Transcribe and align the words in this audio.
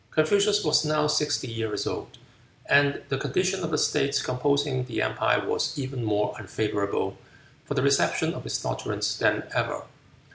Confucius 0.09 0.63
was 0.63 0.83
now 0.83 1.05
sixty 1.05 1.47
years 1.47 1.85
old, 1.85 2.17
and 2.65 3.03
the 3.09 3.19
condition 3.19 3.63
of 3.63 3.69
the 3.69 3.77
states 3.77 4.19
composing 4.19 4.85
the 4.85 4.99
empire 5.03 5.45
was 5.47 5.77
even 5.77 6.03
more 6.03 6.33
unfavorable 6.39 7.17
for 7.65 7.75
the 7.75 7.83
reception 7.83 8.33
of 8.33 8.43
his 8.43 8.57
doctrines 8.59 9.19
than 9.19 9.43
ever. 9.53 9.83